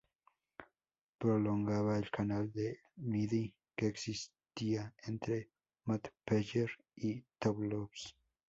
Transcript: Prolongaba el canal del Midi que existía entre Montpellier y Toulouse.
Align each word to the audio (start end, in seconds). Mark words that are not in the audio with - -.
Prolongaba 1.19 1.95
el 1.95 2.09
canal 2.09 2.51
del 2.51 2.75
Midi 2.95 3.53
que 3.75 3.85
existía 3.85 4.95
entre 5.03 5.51
Montpellier 5.85 6.71
y 6.95 7.21
Toulouse. 7.37 8.15